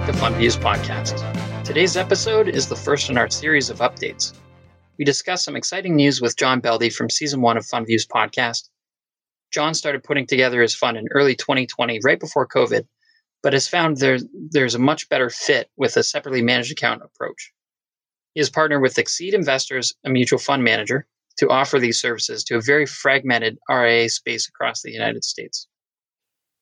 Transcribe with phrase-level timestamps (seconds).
[0.00, 1.62] back to Fund Views Podcast.
[1.62, 4.32] Today's episode is the first in our series of updates.
[4.98, 8.70] We discuss some exciting news with John Beldy from season one of Fund Views Podcast.
[9.52, 12.86] John started putting together his fund in early 2020, right before COVID,
[13.42, 14.18] but has found there,
[14.50, 17.52] there's a much better fit with a separately managed account approach.
[18.32, 21.06] He has partnered with Exceed Investors, a mutual fund manager,
[21.38, 25.68] to offer these services to a very fragmented RIA space across the United States.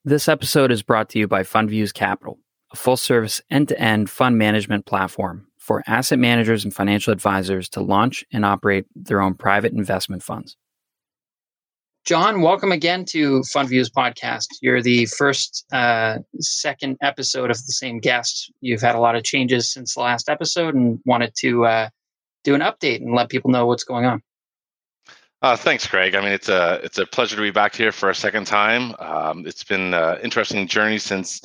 [0.04, 2.38] This episode is brought to you by FundViews Capital,
[2.72, 7.68] a full service end to end fund management platform for asset managers and financial advisors
[7.68, 10.56] to launch and operate their own private investment funds.
[12.04, 14.46] John, welcome again to FundViews podcast.
[14.62, 18.50] You're the first, uh, second episode of the same guest.
[18.62, 21.88] You've had a lot of changes since the last episode and wanted to uh,
[22.44, 24.22] do an update and let people know what's going on.
[25.42, 26.14] Uh, thanks, Greg.
[26.14, 28.94] I mean, it's a it's a pleasure to be back here for a second time.
[28.98, 31.42] Um, it's been an interesting journey since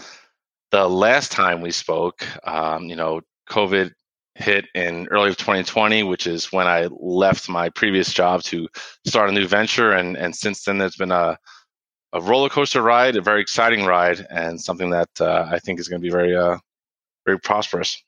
[0.74, 2.26] the last time we spoke.
[2.48, 3.92] Um, you know, COVID
[4.34, 8.68] hit in early of 2020, which is when I left my previous job to
[9.06, 11.38] start a new venture, and and since then there's been a
[12.14, 15.88] a roller coaster ride, a very exciting ride, and something that uh, I think is
[15.88, 16.58] going to be very uh,
[17.26, 18.04] very prosperous.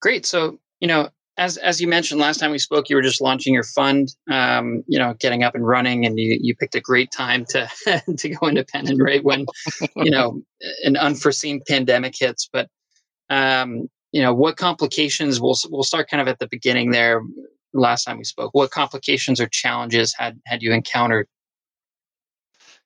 [0.00, 0.24] Great.
[0.24, 3.54] So you know, as as you mentioned last time we spoke, you were just launching
[3.54, 7.10] your fund, um, you know, getting up and running, and you you picked a great
[7.12, 7.70] time to
[8.16, 9.46] to go independent, right when
[9.96, 10.42] you know
[10.82, 12.48] an unforeseen pandemic hits.
[12.52, 12.68] But
[13.30, 15.40] um, you know, what complications?
[15.40, 17.22] We'll we'll start kind of at the beginning there.
[17.72, 21.28] Last time we spoke, what complications or challenges had had you encountered?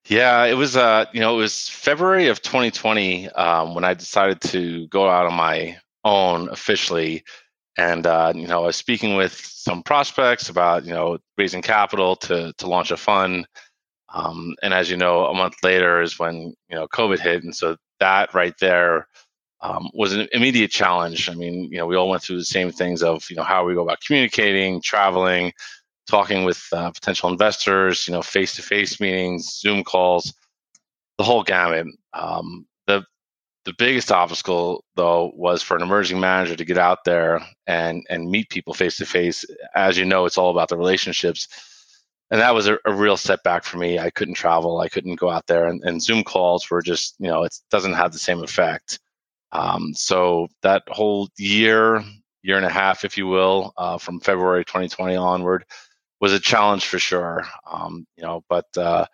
[0.09, 4.43] Yeah, it was uh, you know, it was February of 2020 um, when I decided
[4.43, 7.25] to go out on my own officially
[7.77, 12.17] and uh, you know, I was speaking with some prospects about you know raising capital
[12.17, 13.47] to to launch a fund.
[14.15, 17.55] Um, and as you know, a month later is when you know COVID hit, and
[17.55, 19.09] so that right there
[19.63, 21.31] um, was an immediate challenge.
[21.31, 23.65] I mean, you know, we all went through the same things of you know how
[23.65, 25.53] we go about communicating, traveling,
[26.07, 30.35] talking with uh, potential investors, you know, face to face meetings, Zoom calls,
[31.17, 31.87] the whole gamut.
[32.13, 33.05] Um, the
[33.65, 38.31] the biggest obstacle, though, was for an emerging manager to get out there and and
[38.31, 39.45] meet people face to face.
[39.75, 41.49] As you know, it's all about the relationships,
[42.31, 43.99] and that was a, a, real setback for me.
[43.99, 47.29] I couldn't travel, I couldn't go out there, and, and Zoom calls were just, you
[47.29, 48.99] know, it doesn't have the same effect.
[49.53, 52.03] Um, so that whole year,
[52.43, 55.65] year and a half, if you will, uh, from February 2020 onward,
[56.21, 57.45] was a challenge for sure.
[57.71, 59.05] Um, you know, but uh,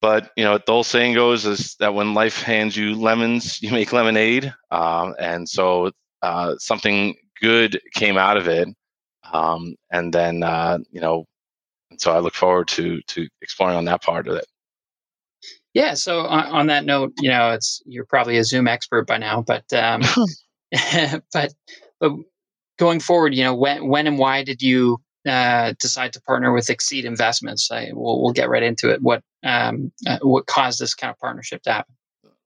[0.00, 3.70] but you know, the old saying goes is that when life hands you lemons, you
[3.70, 4.52] make lemonade.
[4.70, 5.90] Um, and so
[6.22, 8.68] uh, something good came out of it.
[9.32, 11.24] Um, and then uh, you know,
[11.90, 14.46] and so I look forward to to exploring on that part of it.
[15.72, 15.94] Yeah.
[15.94, 19.42] So on, on that note, you know, it's you're probably a Zoom expert by now,
[19.42, 20.02] but um,
[21.32, 21.52] but
[22.00, 22.12] but
[22.78, 26.70] going forward, you know, when when and why did you uh, decide to partner with
[26.70, 27.70] Exceed Investments?
[27.70, 29.02] I, we'll, we'll get right into it.
[29.02, 31.94] What um, uh, what caused this kind of partnership to happen?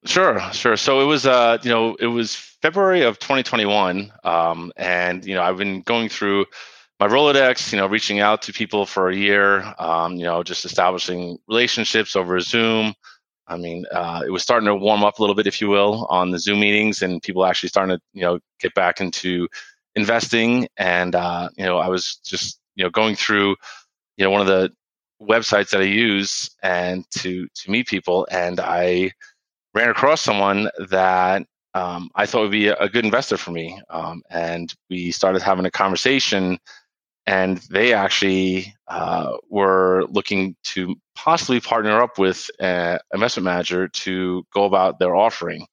[0.07, 0.77] Sure, sure.
[0.77, 5.43] So it was, uh, you know, it was February of 2021, um, and you know,
[5.43, 6.45] I've been going through
[7.01, 10.65] my Rolodex, you know, reaching out to people for a year, um, you know, just
[10.65, 12.95] establishing relationships over Zoom.
[13.47, 16.07] I mean, uh, it was starting to warm up a little bit, if you will,
[16.09, 19.49] on the Zoom meetings, and people actually starting to, you know, get back into
[19.95, 20.69] investing.
[20.77, 23.57] And uh, you know, I was just you know going through
[24.17, 24.71] you know one of the
[25.23, 29.13] websites that I use and to to meet people, and I
[29.75, 34.23] ran across someone that um, I thought would be a, good investor for me, um,
[34.31, 36.59] and we started having a conversation.
[37.27, 44.45] And they actually uh, were looking to possibly partner up with an investment manager to
[44.53, 45.67] go about their offering.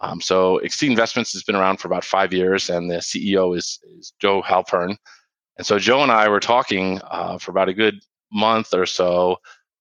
[0.00, 3.80] Um, so Exceed Investments has been around for about five years, and the CEO is,
[3.98, 4.96] is Joe Halpern.
[5.58, 8.00] And so Joe and I were talking uh, for about a good
[8.32, 9.38] month or so,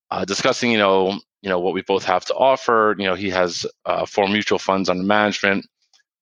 [0.09, 2.95] uh, discussing, you know, you know what we both have to offer.
[2.97, 5.65] You know, he has uh, four mutual funds under management.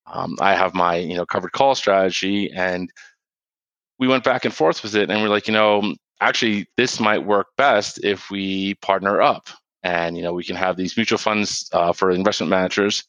[0.06, 2.90] Um, I have my, you know, covered call strategy, and
[3.98, 7.24] we went back and forth with it, and we're like, you know, actually, this might
[7.24, 9.48] work best if we partner up,
[9.82, 13.04] and you know, we can have these mutual funds uh, for investment managers,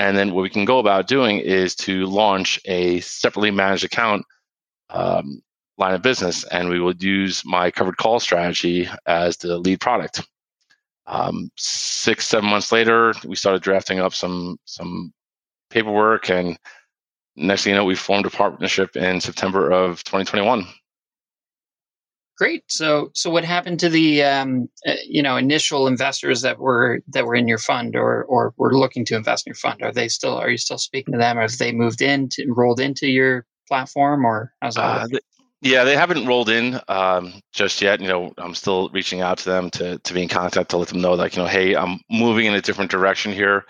[0.00, 4.26] and then what we can go about doing is to launch a separately managed account
[4.90, 5.40] um,
[5.78, 10.26] line of business, and we will use my covered call strategy as the lead product.
[11.06, 15.12] Um, six, seven months later, we started drafting up some some
[15.70, 16.58] paperwork, and
[17.36, 20.66] next thing you know, we formed a partnership in September of 2021.
[22.36, 22.64] Great.
[22.66, 27.26] So, so what happened to the um, uh, you know initial investors that were that
[27.26, 29.82] were in your fund or or were looking to invest in your fund?
[29.82, 30.36] Are they still?
[30.36, 31.38] Are you still speaking to them?
[31.38, 34.82] Or have they moved in to rolled into your platform, or how's that?
[34.82, 35.18] Uh,
[35.64, 37.98] yeah, they haven't rolled in um, just yet.
[37.98, 40.88] You know, I'm still reaching out to them to to be in contact to let
[40.88, 43.64] them know, like, you know, hey, I'm moving in a different direction here.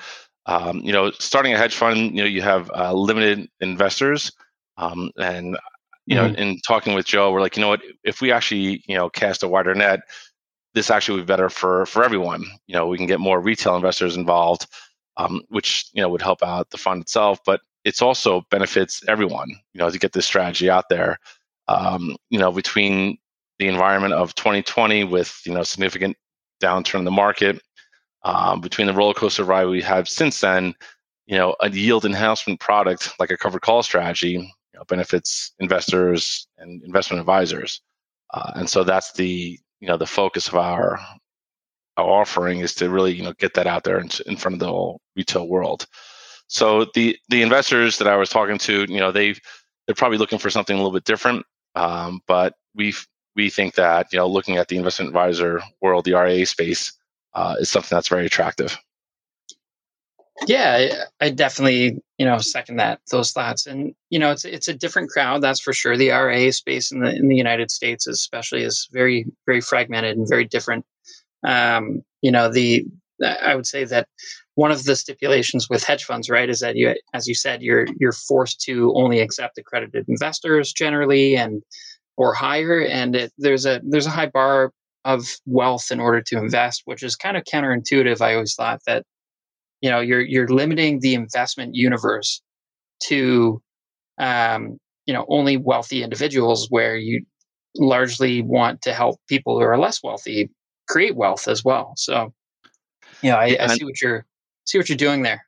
[0.46, 4.32] Um, you know, starting a hedge fund, you know, you have uh, limited investors,
[4.76, 5.56] um, and
[6.06, 6.34] you know, mm-hmm.
[6.34, 9.42] in talking with Joe, we're like, you know what, if we actually, you know, cast
[9.44, 10.00] a wider net,
[10.74, 12.44] this actually would be better for for everyone.
[12.66, 14.66] You know, we can get more retail investors involved,
[15.16, 19.48] um, which you know would help out the fund itself, but it's also benefits everyone.
[19.74, 21.18] You know, to get this strategy out there.
[21.68, 23.18] Um, you know, between
[23.58, 26.16] the environment of 2020 with you know significant
[26.62, 27.60] downturn in the market,
[28.24, 30.74] um, between the roller coaster ride we have since then,
[31.26, 36.48] you know, a yield enhancement product like a covered call strategy you know, benefits investors
[36.58, 37.80] and investment advisors.
[38.32, 40.98] Uh, and so that's the you know the focus of our
[41.96, 44.58] our offering is to really you know get that out there in, in front of
[44.58, 45.86] the whole retail world.
[46.48, 49.36] So the the investors that I was talking to, you know, they
[49.86, 51.46] they're probably looking for something a little bit different.
[51.74, 52.94] Um, but we
[53.36, 56.92] we think that you know looking at the investment advisor world, the RIA space,
[57.34, 58.78] uh, is something that's very attractive.
[60.46, 64.74] Yeah, I, definitely you know second that those thoughts, and you know it's it's a
[64.74, 65.96] different crowd that's for sure.
[65.96, 70.28] The RIA space in the in the United States, especially, is very very fragmented and
[70.28, 70.84] very different.
[71.44, 72.86] Um, you know the
[73.22, 74.08] I would say that
[74.56, 77.86] one of the stipulations with hedge funds, right, is that you, as you said, you're
[77.98, 81.62] you're forced to only accept accredited investors generally, and
[82.16, 84.72] or higher, and it, there's a there's a high bar
[85.04, 88.20] of wealth in order to invest, which is kind of counterintuitive.
[88.20, 89.04] I always thought that
[89.80, 92.40] you know you're you're limiting the investment universe
[93.04, 93.60] to
[94.18, 97.24] um, you know only wealthy individuals where you
[97.76, 100.48] largely want to help people who are less wealthy
[100.88, 102.32] create wealth as well so
[103.20, 104.24] you know i, I see what you're
[104.64, 105.46] see what you're doing there.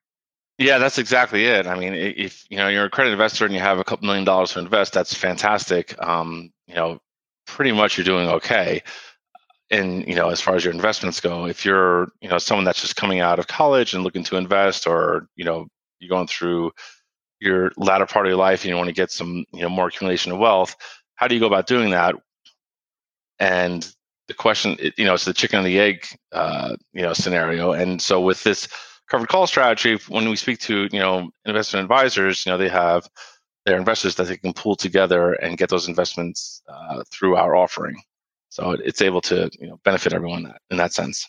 [0.58, 1.66] Yeah that's exactly it.
[1.66, 4.52] I mean if you know you're accredited investor and you have a couple million dollars
[4.52, 5.94] to invest that's fantastic.
[6.02, 7.00] Um, you know
[7.46, 8.82] pretty much you're doing okay.
[9.70, 12.80] And you know as far as your investments go if you're you know someone that's
[12.80, 15.66] just coming out of college and looking to invest or you know
[16.00, 16.72] you're going through
[17.40, 19.88] your latter part of your life and you want to get some you know more
[19.88, 20.76] accumulation of wealth
[21.16, 22.14] how do you go about doing that?
[23.38, 23.86] And
[24.28, 27.72] the question you know it's the chicken and the egg uh, you know scenario.
[27.72, 28.68] And so with this
[29.08, 33.08] covered call strategy when we speak to you know investment advisors you know they have
[33.64, 37.97] their investors that they can pull together and get those investments uh, through our offering
[38.56, 41.29] so it's able to you know benefit everyone in that sense.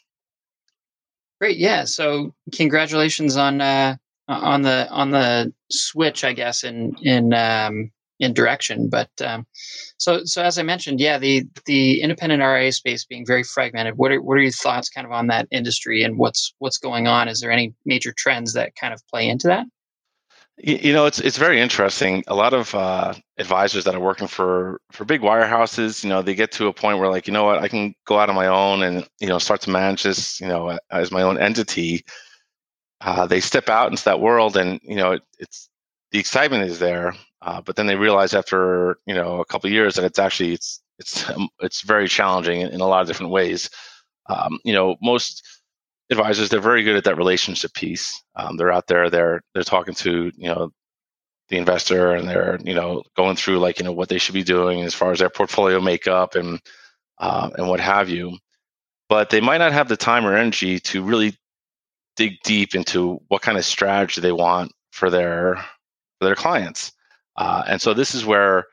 [1.42, 1.84] Great, yeah.
[1.84, 3.98] So congratulations on uh,
[4.30, 8.90] on the on the switch, I guess, in in um, in direction.
[8.90, 9.46] But um,
[9.98, 13.98] so so as I mentioned, yeah, the the independent RIA space being very fragmented.
[13.98, 17.08] What are what are your thoughts kind of on that industry and what's what's going
[17.08, 17.28] on?
[17.28, 19.66] Is there any major trends that kind of play into that?
[20.60, 22.24] You know, it's it's very interesting.
[22.26, 26.34] A lot of uh, advisors that are working for for big wirehouses, you know, they
[26.34, 28.48] get to a point where like, you know what, I can go out on my
[28.48, 32.04] own and you know start to manage this, you know, as my own entity.
[33.02, 35.70] Uh, they step out into that world, and you know, it, it's
[36.12, 39.96] the excitement is there, uh, but then they realize after you know a couple years
[39.96, 43.32] that it's actually it's it's um, it's very challenging in, in a lot of different
[43.32, 43.70] ways.
[44.30, 45.44] Um, you know, most
[46.10, 49.94] advisors they're very good at that relationship piece um, they're out there they're they're talking
[49.94, 50.72] to you know
[51.50, 54.44] the investor and they're you know going through like you know what they should be
[54.44, 56.60] doing as far as their portfolio makeup and
[57.20, 58.38] uh, and what have you
[59.10, 61.36] but they might not have the time or energy to really
[62.16, 65.64] dig deep into what kind of strategy they want for their
[66.22, 66.92] their clients
[67.38, 68.66] uh, and so this is where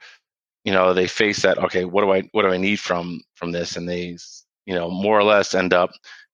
[0.64, 3.52] you know they face that okay what do i what do i need from from
[3.52, 4.16] this and they
[4.66, 5.90] you know more or less end up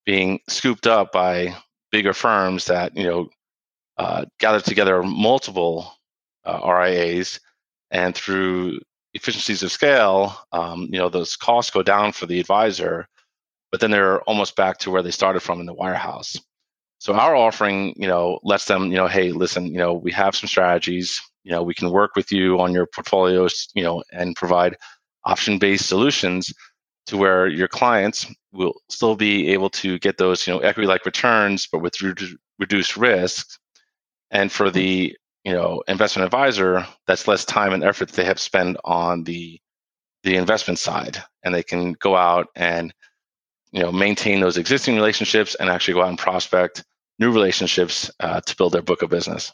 [0.06, 1.54] being scooped up by
[1.90, 3.28] bigger firms that you know
[4.00, 5.92] uh, gather together multiple
[6.44, 7.38] uh, RIAs,
[7.90, 8.80] and through
[9.12, 13.06] efficiencies of scale, um, you know those costs go down for the advisor,
[13.70, 16.40] but then they're almost back to where they started from in the wirehouse.
[17.00, 20.36] So our offering, you know, lets them, you know, hey, listen, you know, we have
[20.36, 21.20] some strategies.
[21.44, 24.76] You know, we can work with you on your portfolios, you know, and provide
[25.24, 26.52] option-based solutions
[27.06, 31.04] to where your clients will still be able to get those you know equity like
[31.04, 32.14] returns but with re-
[32.58, 33.58] reduced risk
[34.30, 38.42] and for the you know investment advisor that's less time and effort they have to
[38.42, 39.58] spend on the
[40.22, 42.92] the investment side and they can go out and
[43.72, 46.84] you know maintain those existing relationships and actually go out and prospect
[47.18, 49.52] new relationships uh, to build their book of business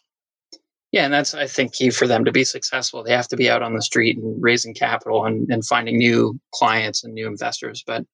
[0.93, 3.03] Yeah, and that's I think key for them to be successful.
[3.03, 6.39] They have to be out on the street and raising capital and, and finding new
[6.55, 7.83] clients and new investors.
[7.87, 8.05] But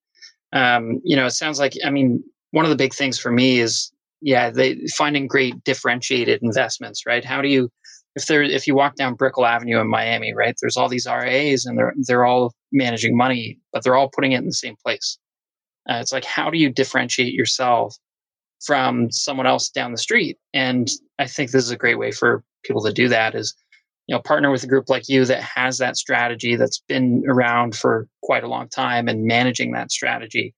[0.53, 3.61] um, you know, it sounds like I mean, one of the big things for me
[3.61, 7.25] is yeah, they finding great differentiated investments, right?
[7.25, 7.71] How do you
[8.17, 11.67] if there if you walk down Brickell Avenue in Miami, right, there's all these RAs
[11.67, 15.19] and they're they're all managing money, but they're all putting it in the same place.
[15.89, 17.97] Uh, it's like how do you differentiate yourself
[18.65, 20.39] from someone else down the street?
[20.55, 23.55] And I think this is a great way for people to do that is
[24.07, 27.75] you know partner with a group like you that has that strategy that's been around
[27.75, 30.55] for quite a long time and managing that strategy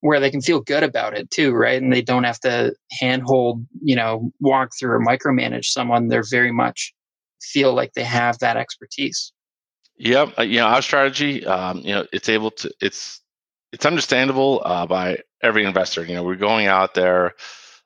[0.00, 1.80] where they can feel good about it too right?
[1.80, 6.08] And they don't have to handhold you know walk through or micromanage someone.
[6.08, 6.92] They're very much
[7.40, 9.32] feel like they have that expertise.
[9.96, 13.20] Yep uh, you know our strategy um, you know it's able to it's
[13.74, 17.34] it's understandable uh, by every investor you know we're going out there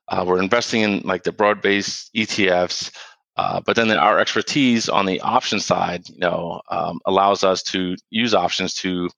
[0.09, 2.91] uh, we're investing in like the broad-based etfs
[3.39, 7.95] uh, but then our expertise on the option side, you know, um, allows us to
[8.11, 9.09] use options to,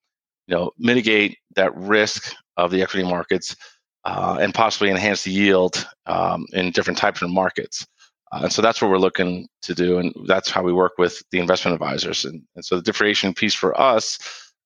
[0.47, 3.57] you know, mitigate that risk of the equity markets
[4.05, 7.87] uh, and possibly enhance the yield um, in different types of markets.
[8.31, 11.23] Uh, and so that's what we're looking to do, and that's how we work with
[11.33, 12.27] the investment advisors.
[12.27, 14.19] And, and so the differentiation piece for us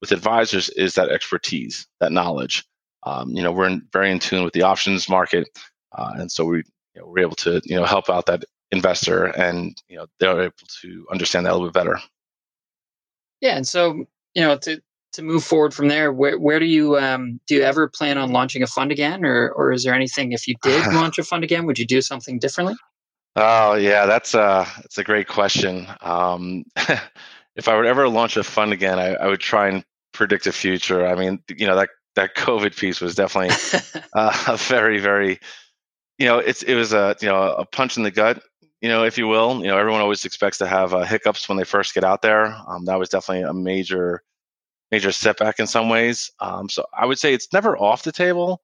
[0.05, 2.63] with advisors is that expertise, that knowledge.
[3.05, 5.49] Um, you know, we're in, very in tune with the options market,
[5.97, 9.25] uh, and so we you know, we're able to you know help out that investor
[9.25, 11.99] and you know they're able to understand that a little bit better.
[13.41, 14.83] Yeah and so you know to
[15.13, 18.31] to move forward from there where, where do you um, do you ever plan on
[18.31, 21.45] launching a fund again or or is there anything if you did launch a fund
[21.45, 22.75] again would you do something differently?
[23.37, 25.87] Oh yeah that's a that's a great question.
[26.03, 26.65] Um,
[27.57, 29.85] if i would ever launch a fund again I, I would try and
[30.15, 33.55] predict the future i mean you know that that covid piece was definitely
[34.15, 35.39] uh, a very very
[36.19, 38.43] you know it's it was a you know a punch in the gut
[38.85, 39.63] you know, if you will.
[39.63, 42.55] You know, everyone always expects to have uh, hiccups when they first get out there.
[42.69, 44.23] Um, that was definitely a major,
[44.91, 46.31] major setback in some ways.
[46.41, 48.61] Um, so I would say it's never off the table,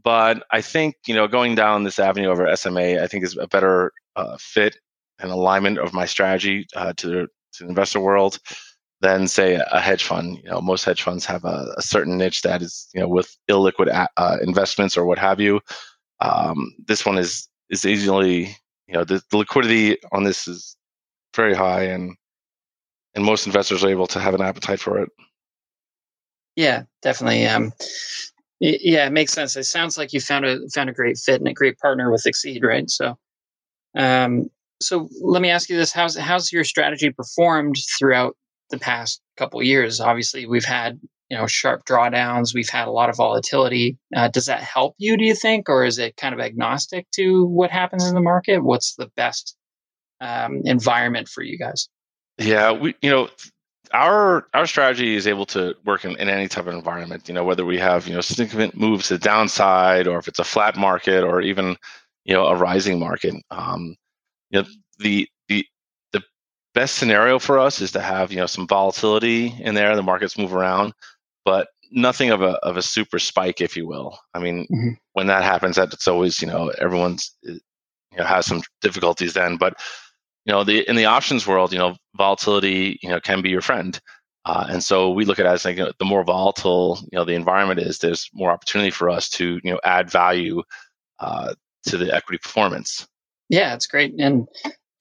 [0.00, 3.48] but I think you know going down this avenue over SMA, I think is a
[3.48, 4.76] better uh, fit
[5.18, 8.38] and alignment of my strategy uh, to the to the investor world
[9.04, 10.38] than say a hedge fund.
[10.42, 13.36] You know, most hedge funds have a, a certain niche that is you know with
[13.50, 15.60] illiquid a- uh, investments or what have you.
[16.20, 18.56] Um, this one is is easily
[18.86, 20.76] you know the, the liquidity on this is
[21.34, 22.16] very high and
[23.14, 25.08] and most investors are able to have an appetite for it
[26.56, 27.72] yeah definitely um
[28.60, 31.48] yeah it makes sense it sounds like you found a found a great fit and
[31.48, 33.16] a great partner with exceed right so
[33.96, 34.48] um
[34.80, 38.36] so let me ask you this how's how's your strategy performed throughout
[38.70, 43.08] the past couple years obviously we've had you know sharp drawdowns we've had a lot
[43.08, 43.96] of volatility.
[44.14, 47.44] Uh, does that help you do you think or is it kind of agnostic to
[47.46, 48.58] what happens in the market?
[48.58, 49.56] What's the best
[50.20, 51.88] um, environment for you guys?
[52.38, 53.28] Yeah we you know
[53.92, 57.44] our our strategy is able to work in, in any type of environment you know
[57.44, 60.76] whether we have you know significant moves to the downside or if it's a flat
[60.76, 61.76] market or even
[62.24, 63.34] you know a rising market.
[63.50, 63.96] Um,
[64.50, 64.68] you know
[64.98, 65.28] the
[66.74, 70.38] best scenario for us is to have you know some volatility in there the markets
[70.38, 70.92] move around
[71.44, 74.18] but nothing of a of a super spike, if you will.
[74.34, 74.90] I mean, mm-hmm.
[75.12, 77.60] when that happens, that's always you know everyone's you
[78.18, 79.56] know has some difficulties then.
[79.56, 79.74] But
[80.44, 83.62] you know, the in the options world, you know, volatility you know can be your
[83.62, 83.98] friend.
[84.46, 87.16] Uh, and so we look at it as like you know, the more volatile you
[87.16, 90.62] know the environment is, there's more opportunity for us to you know add value
[91.20, 91.54] uh,
[91.86, 93.06] to the equity performance.
[93.48, 94.48] Yeah, it's great, and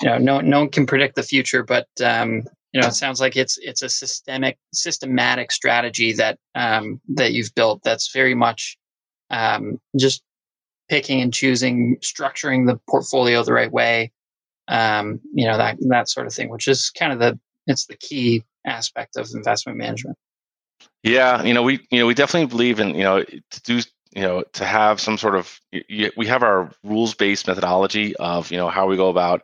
[0.02, 3.22] you know, no no one can predict the future, but um, you know, it sounds
[3.22, 7.82] like it's it's a systemic, systematic strategy that um, that you've built.
[7.84, 8.78] That's very much
[9.30, 10.24] um, just
[10.90, 14.12] picking and choosing, structuring the portfolio the right way.
[14.68, 17.98] Um, you know that that sort of thing, which is kind of the it's the
[17.98, 20.18] key aspect of investment management.
[21.04, 23.82] Yeah, you know, we you know we definitely believe in you know to do
[24.16, 28.58] you know to have some sort of we have our rules based methodology of you
[28.58, 29.44] know how we go about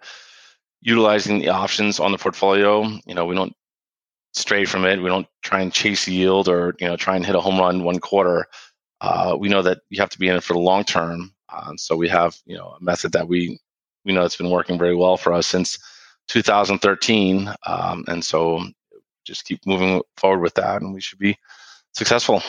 [0.82, 2.86] utilizing the options on the portfolio.
[3.06, 3.54] You know, we don't
[4.34, 5.02] stray from it.
[5.02, 7.84] We don't try and chase yield or you know try and hit a home run
[7.84, 8.48] one quarter.
[9.02, 11.34] Uh, we know that you have to be in it for the long term.
[11.52, 13.60] Uh, so we have you know a method that we
[14.06, 15.78] we know it's been working very well for us since
[16.30, 18.64] 2013, um, and so
[19.26, 21.38] just keep moving forward with that, and we should be
[21.94, 22.42] successful.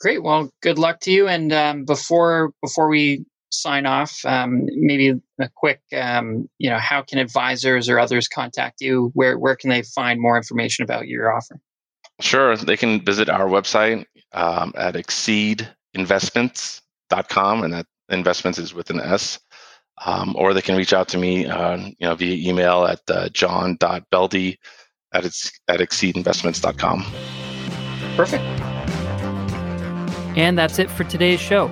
[0.00, 0.22] Great.
[0.22, 1.28] Well, good luck to you.
[1.28, 7.02] And um, before before we sign off, um, maybe a quick, um, you know, how
[7.02, 9.10] can advisors or others contact you?
[9.14, 11.58] Where where can they find more information about your offer?
[12.20, 19.00] Sure, they can visit our website um, at exceedinvestments.com, and that investments is with an
[19.00, 19.40] S.
[20.04, 23.28] um, or they can reach out to me, uh, you know, via email at uh,
[23.30, 24.56] john.beldy
[25.12, 27.04] at, at exceedinvestments.com.
[28.16, 28.44] Perfect.
[30.36, 31.68] And that's it for today's show.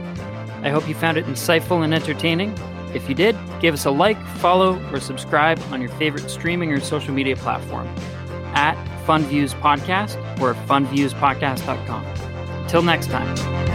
[0.62, 2.55] I hope you found it insightful and entertaining.
[2.95, 6.81] If you did, give us a like, follow, or subscribe on your favorite streaming or
[6.81, 7.87] social media platform
[8.55, 12.05] at Fund Views Podcast or fundviewspodcast.com.
[12.62, 13.67] Until next time.